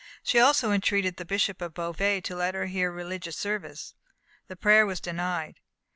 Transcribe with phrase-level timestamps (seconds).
[0.23, 3.93] She also entreated the Bishop of Beauvais to let her hear religious service.
[4.47, 5.59] The prayer was denied.